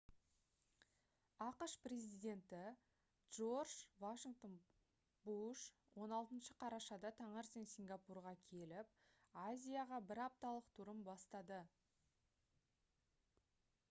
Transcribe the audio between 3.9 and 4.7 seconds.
в